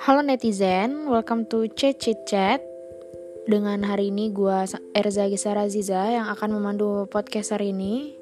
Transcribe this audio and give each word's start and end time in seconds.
Halo 0.00 0.24
netizen, 0.24 1.12
welcome 1.12 1.44
to 1.44 1.68
Chat 1.76 2.00
C 2.00 2.16
Chat. 2.24 2.64
Dengan 3.44 3.84
hari 3.84 4.08
ini 4.08 4.32
gue 4.32 4.64
Erza 4.96 5.28
Gisara 5.28 5.68
Ziza 5.68 6.00
yang 6.08 6.24
akan 6.32 6.56
memandu 6.56 7.04
podcast 7.12 7.52
hari 7.52 7.76
ini. 7.76 8.16